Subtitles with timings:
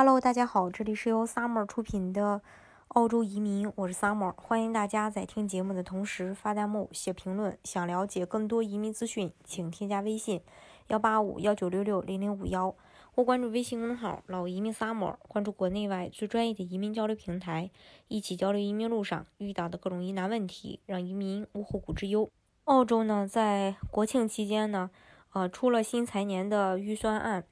[0.00, 2.40] Hello，大家好，这里是由 Summer 出品的
[2.86, 7.58] 澳洲移民，我是 Summer，欢迎大家在听节目的同时发弹幕、写评论。
[7.64, 10.40] 想了解更多移民资讯，请添加微信
[10.86, 12.72] 幺八五幺九六六零零五幺，
[13.12, 17.72] 或关注微信公众号“老移民 Summer”，关注国内外最专业的移民交流平台，
[18.06, 22.30] 一起交流移民路上遇到的各种疑难问题，让移民无后顾之忧。
[22.66, 24.90] 澳洲呢，在国庆期间呢，
[25.32, 27.44] 呃，出了新财年的预算案。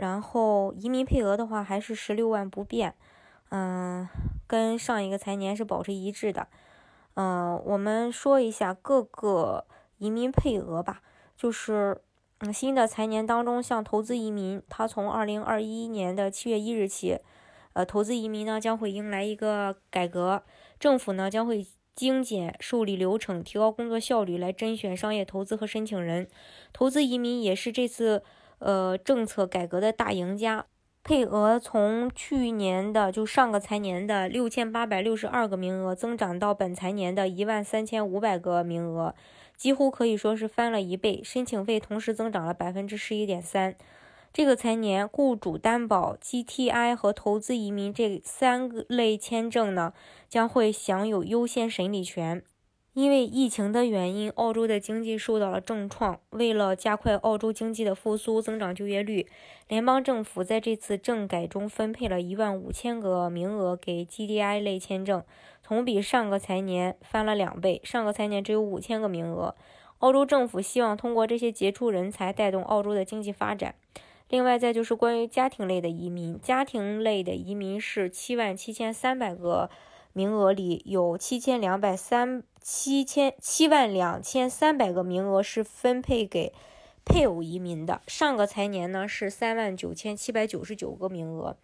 [0.00, 2.94] 然后移民配额的话还是十六万不变，
[3.50, 4.08] 嗯，
[4.46, 6.48] 跟上一个财年是保持一致的。
[7.16, 9.66] 嗯，我们说一下各个
[9.98, 11.02] 移民配额吧，
[11.36, 12.00] 就是
[12.38, 17.18] 嗯新的财年当中，像投资移民，它从二零二一年的七月一日起，
[17.74, 20.42] 呃，投资移民呢将会迎来一个改革，
[20.78, 26.26] 政府呢将会精简受理流程，提高工作效率，来甄选商业投资和申请人。
[26.72, 28.22] 投资移民也是这次。
[28.60, 30.66] 呃，政策改革的大赢家，
[31.02, 39.14] 配额从去年的就上个财年的六千八百六十二个名额，增长到本财年的一万三千五百个名额，
[39.56, 41.20] 几乎可以说是翻了一倍。
[41.24, 43.74] 申请费同时增长了百分之十一点三。
[44.32, 49.92] 这个财年，雇主担保、GTI 和投资移民这三个类签证呢，
[50.28, 52.42] 将会享有优先审理权。
[53.00, 56.20] 因为疫情的原因，澳洲的经济受到了重创。
[56.28, 59.26] 为了加快澳洲经济的复苏、增长就业率，
[59.68, 65.24] 联邦政府在这次政改中分配了一万五千个名额给 GDI 类签证，
[65.62, 67.80] 同比上个财年翻了两倍。
[67.82, 69.54] 上个财年只有五千个名额。
[70.00, 73.74] 澳洲政府希望通过这些杰出人才带动澳洲的经济发展。
[74.28, 79.70] 另外，再就是关于家庭类的移民，家庭类的移民是七万七千三百个。
[80.12, 86.52] 名额里有七千两百三七千七万两千三百个名额是分配给
[87.04, 88.00] 配偶移民的。
[88.06, 91.56] 上个财年呢是三万九千七百九十九个名额，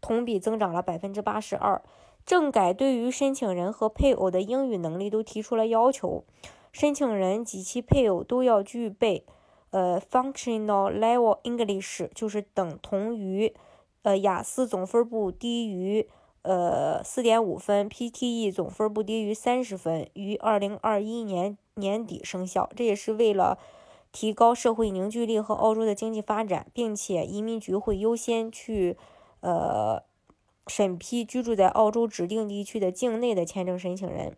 [0.00, 1.82] 同比增长了百分之八十二。
[2.26, 6.24] 政改对于申请人和配偶的英语能力都提出了要求，
[6.72, 9.26] 申请人及其配偶都要具备
[9.70, 13.54] 呃 Functional Level English，就是等同于
[14.02, 16.08] 呃雅思总分不低于。
[16.44, 22.68] 呃，四点五分，PTE 总分不低于三十分，于二零二一年年底生效。
[22.76, 23.58] 这也是为了
[24.12, 28.98] 提高社会凝聚力和澳洲的经济发展，并且移民局会优先去
[29.40, 30.02] 呃
[30.66, 34.36] 审批居住在澳洲指定地区的境内的签证申请人。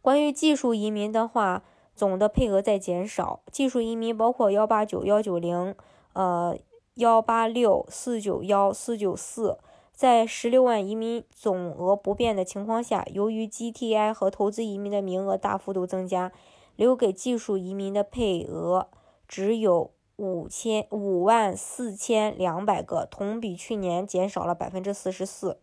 [0.00, 1.62] 关于技术移民的话，
[1.94, 3.38] 总的配额在减少。
[3.52, 5.76] 技术移民包括幺八九、幺九零、
[6.14, 6.58] 呃
[6.94, 9.58] 幺八六、四九幺、四九四。
[10.02, 16.32] 在十六万移民总额不变的情况下，由于 GTI 和投资移民的名额大幅度增加，
[16.74, 18.88] 留给技术移民的配额
[19.28, 25.60] 只有五千五万四千两百个，同比去年减少了百分之四十四。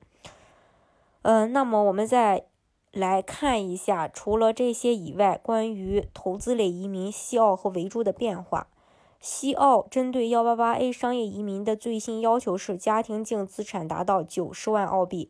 [1.24, 2.46] 嗯，那么我们再
[2.94, 8.68] 来看一下，除了这些以外，关于投资类移民西澳和维州的变化。
[9.20, 15.30] 西澳针对幺八八 A 商业移民的最新要求是，家庭净资产达到九十万澳币，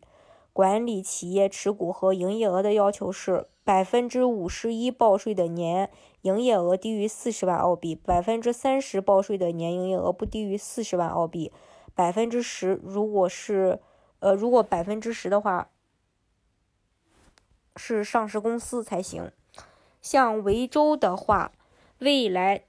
[0.53, 5.89] 管理企业持股和营业额的要求是百分之五十一报税的年
[6.21, 11.51] 营业额低于四十万澳币，百分之三十报税的年营业额不低于四十万澳币，
[11.95, 13.79] 百分之十如果是
[14.19, 15.71] 呃如果百分之十的话
[17.75, 19.31] 是上市公司才行。
[19.99, 21.51] 像维州的话，
[21.97, 22.68] 未来。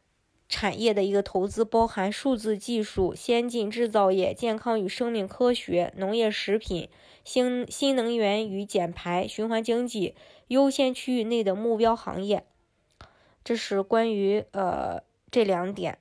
[0.50, 6.88] 产业的一个投资包含数字技术、先进制造业、健康与生命科学、农业食品、
[7.24, 10.16] 新新能源与减排、循环经济
[10.48, 12.44] 优先区域内的目标行业。
[13.44, 15.98] 这是关于呃这两点。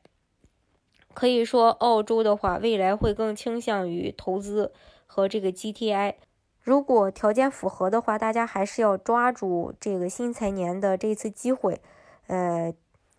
[1.13, 4.73] 可以说，澳洲的话，未来会更倾向于投资
[5.05, 6.15] 和这个 GTI。
[6.59, 11.79] 如果条件符合的话，大家还是要抓住这个新财年的这次机会，
[12.25, 12.73] 呃。